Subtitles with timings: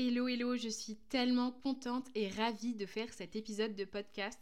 [0.00, 4.38] Hello, hello, je suis tellement contente et ravie de faire cet épisode de podcast.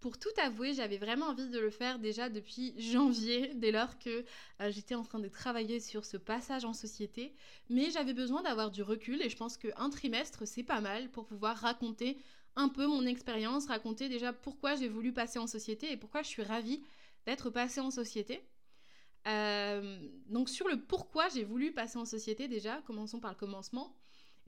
[0.00, 4.24] Pour tout avouer, j'avais vraiment envie de le faire déjà depuis janvier, dès lors que
[4.62, 7.34] euh, j'étais en train de travailler sur ce passage en société.
[7.68, 11.26] Mais j'avais besoin d'avoir du recul et je pense qu'un trimestre, c'est pas mal pour
[11.26, 12.16] pouvoir raconter
[12.56, 16.28] un peu mon expérience, raconter déjà pourquoi j'ai voulu passer en société et pourquoi je
[16.28, 16.82] suis ravie
[17.26, 18.42] d'être passée en société.
[19.26, 23.94] Euh, donc sur le pourquoi j'ai voulu passer en société déjà, commençons par le commencement.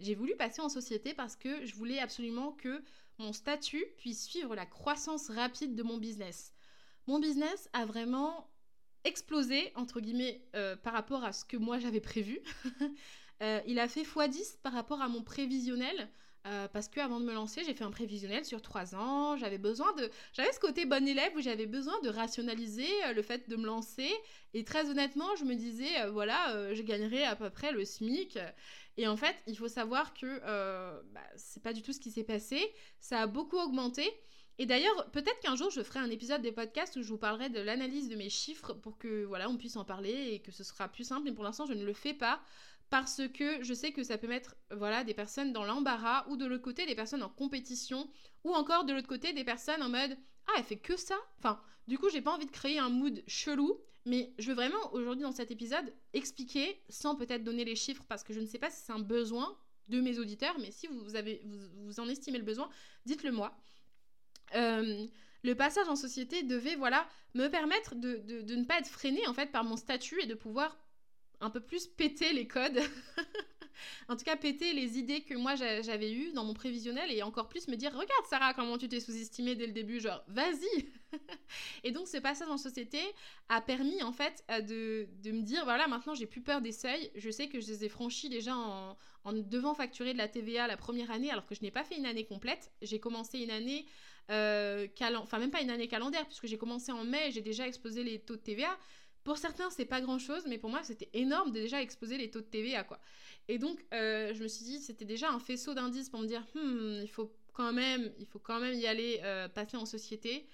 [0.01, 2.83] J'ai voulu passer en société parce que je voulais absolument que
[3.19, 6.55] mon statut puisse suivre la croissance rapide de mon business.
[7.07, 8.51] Mon business a vraiment
[9.05, 12.41] explosé, entre guillemets, euh, par rapport à ce que moi j'avais prévu.
[13.43, 16.11] Euh, il a fait x10 par rapport à mon prévisionnel.
[16.47, 19.37] Euh, parce que avant de me lancer, j'ai fait un prévisionnel sur trois ans.
[19.37, 23.49] J'avais besoin de, j'avais ce côté bon élève où j'avais besoin de rationaliser le fait
[23.49, 24.11] de me lancer.
[24.55, 28.39] Et très honnêtement, je me disais, voilà, je gagnerais à peu près le SMIC.
[28.97, 32.11] Et en fait, il faut savoir que euh, bah, c'est pas du tout ce qui
[32.11, 32.61] s'est passé.
[32.99, 34.07] Ça a beaucoup augmenté.
[34.59, 37.49] Et d'ailleurs, peut-être qu'un jour, je ferai un épisode des podcasts où je vous parlerai
[37.49, 40.65] de l'analyse de mes chiffres pour que voilà, on puisse en parler et que ce
[40.65, 41.23] sera plus simple.
[41.25, 42.43] Mais pour l'instant, je ne le fais pas
[42.91, 46.45] parce que je sais que ça peut mettre voilà des personnes dans l'embarras ou de
[46.45, 48.11] l'autre côté des personnes en compétition
[48.45, 50.17] ou encore de l'autre côté des personnes en mode
[50.49, 51.17] ah elle fait que ça.
[51.39, 54.93] Enfin, du coup, j'ai pas envie de créer un mood chelou mais je veux vraiment
[54.93, 58.59] aujourd'hui dans cet épisode expliquer, sans peut-être donner les chiffres, parce que je ne sais
[58.59, 59.57] pas si c'est un besoin
[59.89, 62.71] de mes auditeurs, mais si vous, avez, vous, en estimez le besoin,
[63.05, 63.57] dites-le moi.
[64.55, 65.07] Euh,
[65.43, 69.35] le passage en société devait voilà me permettre de, de, ne pas être freiné en
[69.35, 70.77] fait par mon statut et de pouvoir
[71.41, 72.81] un peu plus péter les codes.
[74.09, 77.49] En tout cas péter les idées que moi j'avais eues dans mon prévisionnel et encore
[77.49, 80.89] plus me dire regarde Sarah comment tu t'es sous-estimée dès le début genre vas-y.
[81.85, 82.99] Et donc ce passage en société
[83.49, 86.73] a permis en fait euh, de, de me dire voilà maintenant j'ai plus peur des
[86.73, 87.11] seuils.
[87.15, 88.97] Je sais que je les ai franchis déjà en,
[89.33, 92.07] devant facturer de la TVA la première année alors que je n'ai pas fait une
[92.07, 92.73] année complète.
[92.83, 93.87] J'ai commencé une année
[94.31, 94.87] euh,
[95.17, 98.21] enfin même pas une année calendaire puisque j'ai commencé en mai j'ai déjà explosé les
[98.21, 98.77] taux de TVA
[99.31, 102.33] pour certains, c'est pas grand chose, mais pour moi, c'était énorme de déjà exposer les
[102.33, 102.99] taux de TVA, quoi.
[103.47, 106.45] Et donc, euh, je me suis dit, c'était déjà un faisceau d'indices pour me dire,
[106.57, 110.49] hmm, il faut quand même, il faut quand même y aller, euh, passer en société.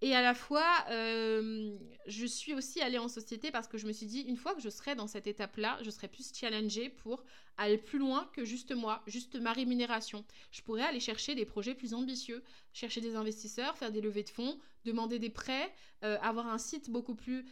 [0.00, 1.76] Et à la fois, euh,
[2.06, 4.62] je suis aussi allée en société parce que je me suis dit, une fois que
[4.62, 7.26] je serai dans cette étape-là, je serai plus challengée pour
[7.58, 10.24] aller plus loin que juste moi, juste ma rémunération.
[10.52, 12.42] Je pourrais aller chercher des projets plus ambitieux,
[12.72, 17.14] chercher des investisseurs, faire des levées de fonds, demander des prêts, avoir un site beaucoup
[17.14, 17.44] plus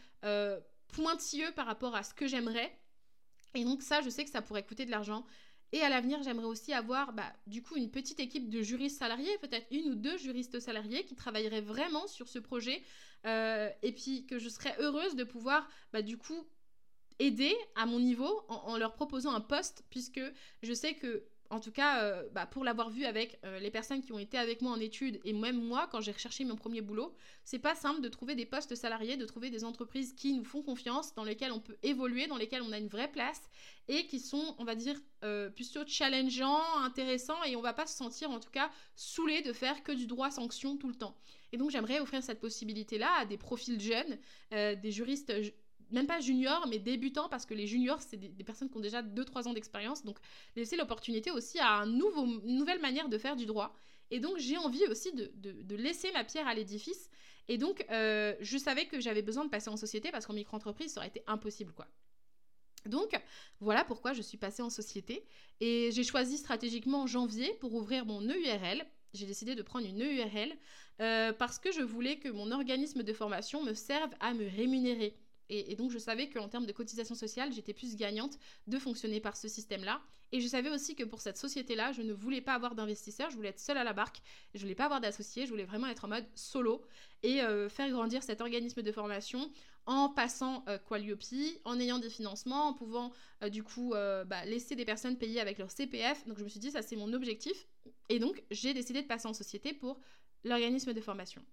[0.91, 2.71] pointilleux par rapport à ce que j'aimerais
[3.53, 5.25] et donc ça, je sais que ça pourrait coûter de l'argent.
[5.73, 9.37] Et à l'avenir, j'aimerais aussi avoir bah, du coup une petite équipe de juristes salariés,
[9.39, 12.83] peut-être une ou deux juristes salariés qui travailleraient vraiment sur ce projet.
[13.25, 16.43] Euh, et puis que je serais heureuse de pouvoir bah, du coup
[17.19, 20.21] aider à mon niveau en, en, leur proposant un poste, puisque
[20.63, 24.01] je sais que en tout cas, euh, bah, pour l'avoir vu avec euh, les personnes
[24.01, 26.79] qui ont été avec moi en études et même moi quand j'ai recherché mon premier
[26.79, 27.13] boulot,
[27.43, 30.63] c'est pas simple de trouver des postes salariés, de trouver des entreprises qui nous font
[30.63, 33.41] confiance, dans lesquelles on peut évoluer, dans lesquelles on a une vraie place
[33.89, 34.95] et qui sont, on va dire,
[35.25, 39.51] euh, plutôt challengeants, intéressants et on va pas se sentir en tout cas saoulé de
[39.51, 41.17] faire que du droit sanction tout le temps.
[41.51, 44.17] Et donc j'aimerais offrir cette possibilité-là à des profils jeunes,
[44.51, 45.33] des juristes
[45.91, 49.01] même pas juniors, mais débutants, parce que les juniors, c'est des, personnes qui ont déjà
[49.01, 50.03] 2-3 ans d'expérience.
[50.03, 50.17] Donc,
[50.55, 53.75] laisser l'opportunité aussi à un nouveau, une nouvelle manière de faire du droit.
[54.09, 57.09] Et donc, j'ai envie aussi de, de, laisser ma pierre à l'édifice.
[57.47, 60.93] Et donc, euh, je savais que j'avais besoin de passer en société, parce qu'en micro-entreprise,
[60.93, 61.87] ça aurait été impossible, quoi.
[62.85, 63.13] Donc,
[63.59, 65.23] voilà pourquoi je suis passée en société.
[65.59, 68.83] Et j'ai choisi stratégiquement janvier pour ouvrir mon EURL.
[69.13, 70.53] J'ai décidé de prendre une EURL
[71.01, 75.15] euh, parce que je voulais que mon organisme de formation me serve à me rémunérer
[75.53, 79.35] Et, donc, je savais qu'en termes de cotisation sociale, j'étais plus gagnante de fonctionner par
[79.35, 80.01] ce système-là.
[80.31, 83.35] Et je savais aussi que pour cette société-là, je ne voulais pas avoir d'investisseurs, je
[83.35, 84.21] voulais être seule à la barque,
[84.53, 86.81] je voulais pas avoir d'associés, je voulais vraiment être en mode solo
[87.21, 89.51] et euh, faire grandir cet organisme de formation
[89.87, 93.11] en passant euh, Qualiopi, en ayant des financements, en pouvant
[93.43, 96.25] euh, du coup bah, laisser des personnes payer avec leur CPF.
[96.27, 97.67] Donc je me suis dit, ça c'est mon objectif.
[98.07, 99.99] Et donc j'ai décidé de passer en société pour
[100.45, 101.43] l'organisme de formation.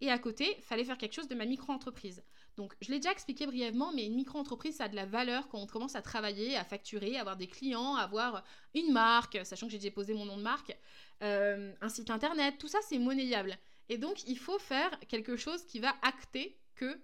[0.00, 2.22] Et à côté, fallait faire quelque chose de ma micro-entreprise.
[2.56, 5.58] Donc, je l'ai déjà expliqué brièvement, mais une micro-entreprise, ça a de la valeur quand
[5.58, 8.44] on commence à travailler, à facturer, à avoir des clients, à avoir
[8.74, 10.76] une marque, sachant que j'ai déposé mon nom de marque,
[11.20, 13.56] un site internet, tout ça, c'est monnayable.
[13.88, 16.98] Et donc, il faut faire quelque chose qui va acter que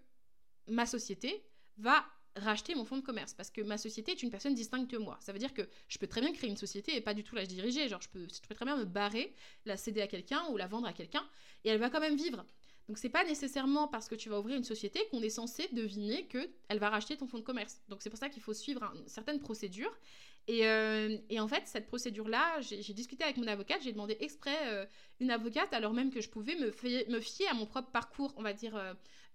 [0.69, 1.45] ma société
[1.79, 2.05] va
[2.37, 5.17] racheter mon fonds de commerce parce que ma société est une personne distincte de moi.
[5.21, 7.35] Ça veut dire que je peux très bien créer une société et pas du tout
[7.35, 7.89] la diriger.
[7.89, 9.35] Genre, je peux, je peux très bien me barrer,
[9.65, 11.25] la céder à quelqu'un ou la vendre à quelqu'un
[11.65, 12.45] et elle va quand même vivre.
[12.88, 16.27] Donc c'est pas nécessairement parce que tu vas ouvrir une société qu'on est censé deviner
[16.27, 17.81] que elle va racheter ton fonds de commerce.
[17.88, 19.93] Donc c'est pour ça qu'il faut suivre une certaine procédure.
[20.49, 24.87] Euh, et, en fait, cette procédure-là, j'ai discuté avec mon avocate, j'ai demandé exprès euh,
[25.19, 26.67] une avocate, alors même que je pouvais me,
[27.11, 28.77] me fier à mon propre parcours, on va dire,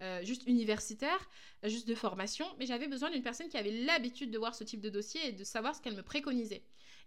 [0.02, 1.30] euh, juste universitaire,
[1.64, 4.80] juste de formation, mais j'avais besoin d'une personne qui avait l'habitude de voir ce type
[4.82, 6.64] de dossier et de savoir ce qu'elle me préconisait.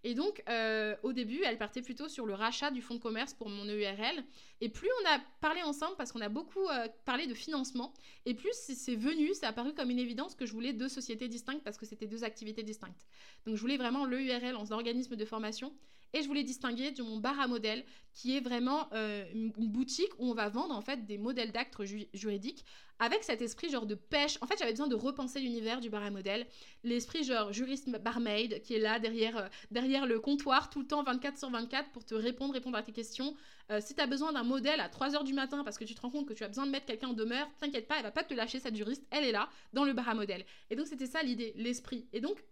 [0.06, 3.32] Et donc, euh, au début, elle partait plutôt sur le rachat du fonds de commerce
[3.32, 4.22] pour mon EURL.
[4.60, 7.94] Et plus on a parlé ensemble, parce qu'on a beaucoup euh, parlé de financement,
[8.26, 11.64] et plus c'est venu, a apparu comme une évidence que je voulais deux sociétés distinctes
[11.64, 13.06] parce que c'était deux activités distinctes.
[13.46, 15.72] Donc, je voulais vraiment l'EURL en organisme de formation
[16.14, 17.84] et je voulais distinguer de mon bar à modèles,
[18.14, 21.76] qui est vraiment euh, une, boutique où on va vendre en fait des modèles d'actes
[22.14, 22.64] juridiques
[23.00, 24.38] avec cet esprit genre de pêche.
[24.40, 26.46] En fait, j'avais besoin de repenser l'univers du bar à modèles.
[26.84, 31.02] L'esprit genre juriste barmaid qui est là derrière, euh, derrière le comptoir tout le temps
[31.02, 33.34] 24 sur 24 pour te répondre, répondre à tes questions.
[33.72, 36.00] Euh, si tu as besoin d'un modèle à 3h du matin parce que tu te
[36.00, 38.12] rends compte que tu as besoin de mettre quelqu'un en demeure, t'inquiète pas, elle va
[38.12, 40.44] pas te lâcher cette juriste, elle est là dans le bar à modèles.
[40.70, 42.06] Et donc c'était ça l'idée, l'esprit.
[42.12, 42.44] Et donc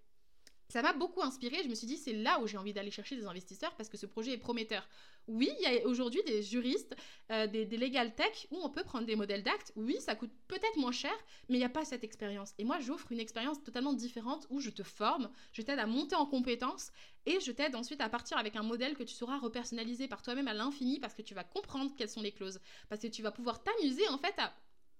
[0.72, 1.62] ça m'a beaucoup inspiré.
[1.62, 3.98] Je me suis dit, c'est là où j'ai envie d'aller chercher des investisseurs parce que
[3.98, 4.88] ce projet est prometteur.
[5.28, 6.96] Oui, il y a aujourd'hui des juristes,
[7.30, 9.70] euh, des, legal tech où on peut prendre des modèles d'actes.
[9.76, 11.12] Oui, ça coûte peut-être moins cher,
[11.50, 12.54] mais il n'y a pas cette expérience.
[12.56, 16.14] Et moi, j'offre une expérience totalement différente où je te forme, je t'aide à monter
[16.14, 16.90] en compétences
[17.26, 20.48] et je t'aide ensuite à partir avec un modèle que tu sauras repersonnaliser par toi-même
[20.48, 22.60] à l'infini parce que tu vas comprendre quelles sont les clauses.
[22.88, 24.54] Parce que tu vas pouvoir t'amuser en fait à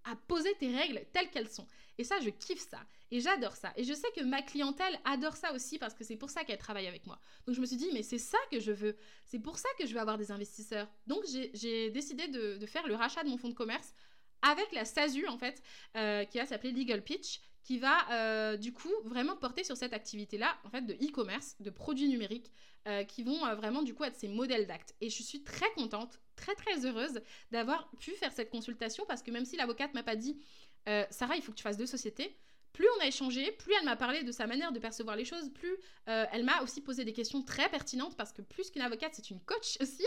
[0.04, 1.66] à poser tes règles telles qu'elles sont.
[1.98, 2.80] Et ça, je kiffe ça.
[3.10, 3.72] Et j'adore ça.
[3.76, 6.58] Et je sais que ma clientèle adore ça aussi parce que c'est pour ça qu'elle
[6.58, 7.20] travaille avec moi.
[7.46, 8.96] Donc je me suis dit, mais c'est ça que je veux.
[9.26, 10.88] C'est pour ça que je veux avoir des investisseurs.
[11.06, 13.92] Donc j'ai décidé de, faire le rachat de mon fonds de commerce
[14.40, 15.62] avec la SASU, en fait,
[15.96, 19.92] euh, qui va s'appeler Legal Pitch, qui va euh, du coup vraiment porter sur cette
[19.92, 22.50] activité-là, en fait, de e-commerce, de produits numériques,
[22.88, 24.96] euh, qui vont vraiment du coup être ces modèles d'actes.
[25.00, 27.20] Et je suis très contente très très heureuse
[27.50, 30.40] d'avoir pu faire cette consultation parce que même si l'avocate m'a pas dit
[30.88, 32.36] euh, Sarah, il faut que tu fasses deux sociétés,
[32.72, 35.50] plus on a échangé, plus elle m'a parlé de sa manière de percevoir les choses,
[35.50, 35.76] plus
[36.08, 39.30] euh, elle m'a aussi posé des questions très pertinentes parce que plus qu'une avocate, c'est
[39.30, 40.04] une coach aussi.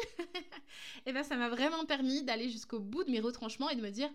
[1.06, 3.92] et bien ça m'a vraiment permis d'aller jusqu'au bout de mes retranchements et de me
[3.92, 4.10] dire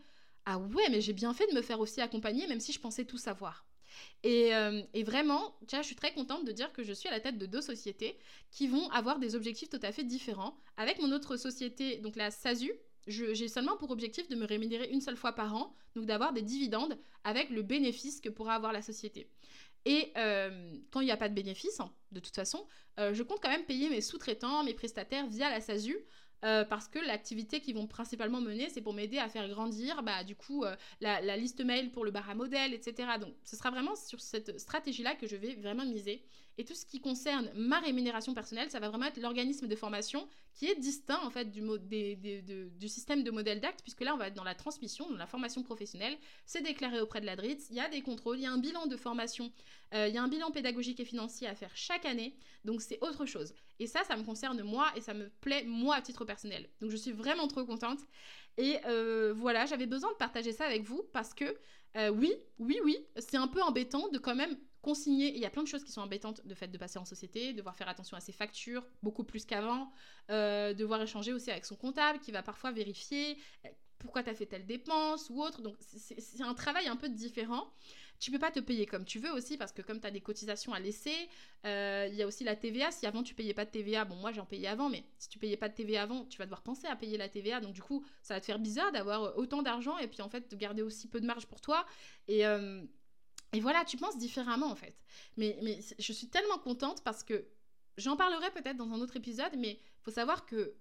[0.46, 3.04] ah ouais, mais j'ai bien fait de me faire aussi accompagner même si je pensais
[3.04, 3.64] tout savoir.
[4.26, 7.38] Euh, et, vraiment, je suis très contente de dire que je suis à la tête
[7.38, 8.18] de deux sociétés
[8.50, 10.56] qui vont avoir des objectifs tout à fait différents.
[10.76, 12.72] Avec mon autre société, donc la SASU,
[13.06, 16.42] j'ai seulement pour objectif de me rémunérer une seule fois par an, donc d'avoir des
[16.42, 19.28] dividendes avec le bénéfice que pourra avoir la société.
[19.86, 22.66] Et euh, quand il n'y a pas de bénéfice, hein, de toute façon,
[22.98, 25.96] euh, je compte quand même payer mes sous-traitants, mes prestataires via la SASU
[26.44, 30.24] euh, parce que l'activité qu'ils vont principalement mener, c'est pour m'aider à faire grandir, bah,
[30.24, 33.08] du coup, euh, la, liste mail pour le bar à modèle, etc.
[33.20, 36.22] Donc, ce sera vraiment sur cette stratégie-là que je vais vraiment miser.
[36.58, 40.28] Et tout ce qui concerne ma rémunération personnelle, ça va vraiment être l'organisme de formation
[40.54, 44.34] qui est distinct en fait du, système de modèle d'acte, puisque là on va être
[44.34, 47.80] dans la transmission, dans la formation professionnelle, c'est déclaré auprès de la DRITS, il y
[47.80, 49.52] a des contrôles, il y a un bilan de formation,
[49.94, 52.98] euh, il y a un bilan pédagogique et financier à faire chaque année, donc c'est
[53.02, 53.54] autre chose.
[53.78, 56.68] Et ça, ça me concerne moi et ça me plaît moi à titre personnel.
[56.80, 58.00] Donc je suis vraiment trop contente.
[58.58, 61.56] Et euh, voilà, j'avais besoin de partager ça avec vous parce que
[61.96, 65.34] euh, oui, oui, oui, c'est un peu embêtant de quand même consigner.
[65.34, 67.52] Il y a plein de choses qui sont embêtantes de fait de passer en société,
[67.52, 69.92] devoir faire attention à ses factures beaucoup plus qu'avant,
[70.30, 73.68] euh, devoir échanger aussi avec son comptable qui va parfois vérifier euh,
[73.98, 75.62] pourquoi tu as fait telle dépense ou autre.
[75.62, 77.70] Donc c'est un travail un peu différent.
[78.18, 80.20] Tu peux pas te payer comme tu veux aussi parce que comme tu as des
[80.20, 81.14] cotisations à laisser,
[81.64, 82.90] euh, il y a aussi la TVA.
[82.90, 85.38] Si avant tu payais pas de TVA, bon moi j'en payais avant, mais si tu
[85.38, 87.60] payais pas de TVA avant, tu vas devoir penser à payer la TVA.
[87.60, 90.50] Donc du coup, ça va te faire bizarre d'avoir autant d'argent et puis en fait
[90.50, 91.86] de garder aussi peu de marge pour toi.
[92.28, 92.44] Et
[93.52, 94.94] et voilà, tu penses différemment en fait.
[95.36, 95.58] Mais,
[95.98, 97.46] je suis tellement contente parce que
[97.96, 100.74] j'en parlerai peut-être dans un autre épisode, mais il faut savoir que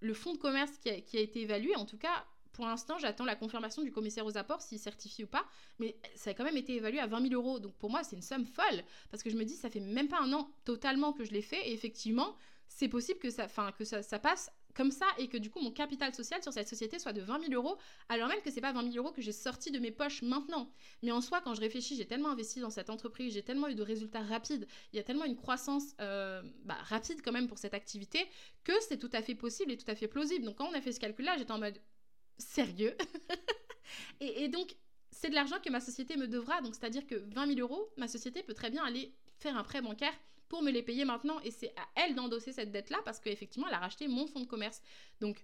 [0.00, 3.34] le fonds de commerce qui a, été évalué, en tout cas pour l'instant, j'attends la
[3.34, 5.46] confirmation du commissaire aux apports s'il certifie ou pas.
[5.78, 7.58] Mais ça a quand même été évalué à 20 000 euros.
[7.58, 8.84] Donc pour moi, c'est une somme folle.
[9.10, 11.40] Parce que je me dis, ça fait même pas un an totalement que je l'ai
[11.40, 11.70] fait.
[11.70, 12.36] Et effectivement,
[12.68, 13.46] c'est possible que ça,
[13.78, 16.68] que ça, ça passe comme ça et que du coup mon capital social sur cette
[16.68, 19.22] société soit de 20 000 euros, alors même que c'est pas 20 000 euros que
[19.22, 20.70] j'ai sorti de mes poches maintenant.
[21.02, 23.74] Mais en soi, quand je réfléchis, j'ai tellement investi dans cette entreprise, j'ai tellement eu
[23.74, 27.58] de résultats rapides, il y a tellement une croissance euh, bah, rapide quand même pour
[27.58, 28.26] cette activité
[28.64, 30.44] que c'est tout à fait possible et tout à fait plausible.
[30.44, 31.78] Donc quand on a fait ce calcul-là, j'étais en mode
[32.38, 32.96] sérieux?
[34.20, 34.76] et, et donc
[35.10, 38.08] c'est de l'argent que ma société me devra, donc c'est-à-dire que 20 000 euros, ma
[38.08, 40.14] société peut très bien aller faire un prêt bancaire
[40.52, 41.40] pour me les payer maintenant.
[41.40, 44.46] Et c'est à elle d'endosser cette dette-là parce qu'effectivement, elle a racheté mon fonds de
[44.46, 44.82] commerce.
[45.18, 45.42] Donc,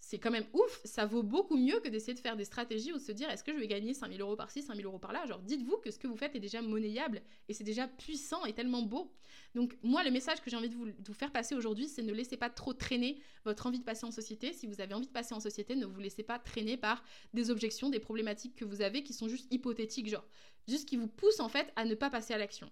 [0.00, 2.96] c'est quand même ouf, ça vaut beaucoup mieux que d'essayer de faire des stratégies ou
[2.96, 5.26] de se dire est-ce que je vais gagner 5000 euros par-ci, 5000 euros par-là?
[5.26, 8.54] Genre, dites-vous que ce que vous faites est déjà monnayable et c'est déjà puissant et
[8.54, 9.12] tellement beau.
[9.54, 12.02] Donc, moi, le message que j'ai envie de vous, de vous faire passer aujourd'hui, c'est
[12.02, 14.54] ne laissez pas trop traîner votre envie de passer en société.
[14.54, 17.50] Si vous avez envie de passer en société, ne vous laissez pas traîner par des
[17.50, 20.24] objections, des problématiques que vous avez qui sont juste hypothétiques, genre,
[20.68, 22.70] juste qui vous poussent en fait à ne pas passer à l'action.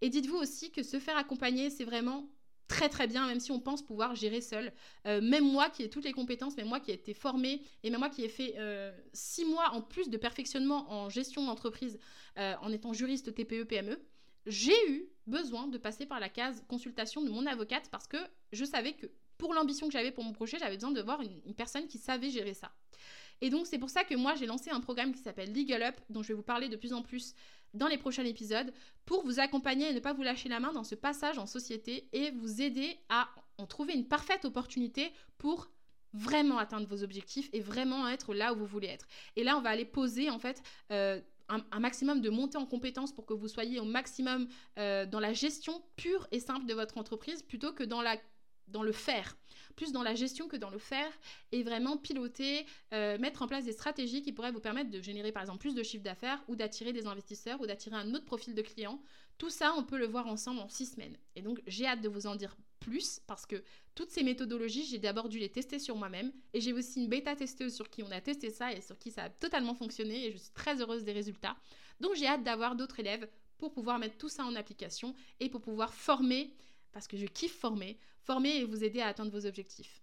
[0.00, 2.28] Et dites-vous aussi que se faire accompagner, c'est vraiment
[2.68, 4.72] très très bien, même si on pense pouvoir gérer seul.
[5.06, 7.90] Euh, même moi qui ai toutes les compétences, même moi qui ai été formée, et
[7.90, 11.98] même moi qui ai fait euh, six mois en plus de perfectionnement en gestion d'entreprise
[12.38, 14.00] euh, en étant juriste TPE PME,
[14.46, 18.18] j'ai eu besoin de passer par la case consultation de mon avocate parce que
[18.52, 19.06] je savais que
[19.38, 22.30] pour l'ambition que j'avais pour mon projet, j'avais besoin de voir une, personne qui savait
[22.30, 22.72] gérer ça.
[23.40, 25.96] Et donc c'est pour ça que moi j'ai lancé un programme qui s'appelle Legal Up,
[26.10, 27.34] dont je vais vous parler de plus en plus
[27.74, 28.72] dans les prochains épisodes
[29.04, 32.08] pour vous accompagner et ne pas vous lâcher la main dans ce passage en société
[32.12, 33.28] et vous aider à
[33.58, 35.70] en trouver une parfaite opportunité pour
[36.12, 39.06] vraiment atteindre vos objectifs et vraiment être là où vous voulez être.
[39.36, 43.12] Et là, on va aller poser en fait euh, un, maximum de montée en compétences
[43.12, 46.98] pour que vous soyez au maximum euh, dans la gestion pure et simple de votre
[46.98, 48.16] entreprise plutôt que dans la
[48.68, 49.36] dans le faire,
[49.76, 51.12] plus dans la gestion que dans le faire,
[51.52, 55.32] et vraiment piloter, euh, mettre en place des stratégies qui pourraient vous permettre de générer
[55.32, 58.54] par exemple plus de chiffre d'affaires ou d'attirer des investisseurs ou d'attirer un autre profil
[58.54, 59.00] de client.
[59.38, 61.16] Tout ça, on peut le voir ensemble en six semaines.
[61.36, 63.62] Et donc, j'ai hâte de vous en dire plus parce que
[63.94, 67.36] toutes ces méthodologies, j'ai d'abord dû les tester sur moi-même et j'ai aussi une bêta
[67.36, 70.32] testeuse sur qui on a testé ça et sur qui ça a totalement fonctionné et
[70.32, 71.56] je suis très heureuse des résultats.
[72.00, 73.28] Donc, j'ai hâte d'avoir d'autres élèves
[73.58, 76.54] pour pouvoir mettre tout ça en application et pour pouvoir former
[76.96, 80.00] parce que je kiffe former, former et vous aider à atteindre vos objectifs.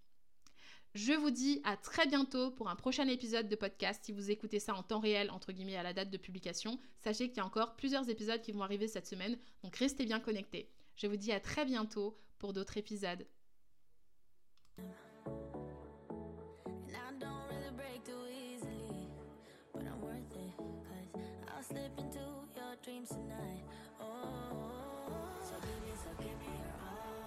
[0.94, 4.04] Je vous dis à très bientôt pour un prochain épisode de podcast.
[4.04, 7.26] Si vous écoutez ça en temps réel, entre guillemets, à la date de publication, sachez
[7.26, 10.70] qu'il y a encore plusieurs épisodes qui vont arriver cette semaine, donc restez bien connectés.
[10.94, 13.26] Je vous dis à très bientôt pour d'autres épisodes.